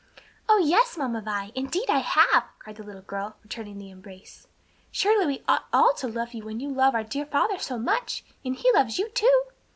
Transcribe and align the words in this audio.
"Oh, 0.49 0.57
yes, 0.57 0.97
Mamma 0.97 1.21
Vi, 1.21 1.51
indeed 1.53 1.87
I 1.87 1.99
have!" 1.99 2.45
cried 2.57 2.77
the 2.77 2.83
little 2.83 3.03
girl, 3.03 3.35
returning 3.43 3.77
the 3.77 3.91
embrace. 3.91 4.47
"Surely 4.91 5.27
we 5.27 5.43
ought 5.47 5.67
all 5.71 5.93
to 5.93 6.07
love 6.07 6.33
you 6.33 6.43
when 6.43 6.59
you 6.59 6.69
love 6.73 6.95
our 6.95 7.03
dear 7.03 7.27
father 7.27 7.59
so 7.59 7.77
much, 7.77 8.23
and 8.43 8.55
he 8.55 8.71
loves 8.73 8.97
you, 8.97 9.09
too." 9.09 9.43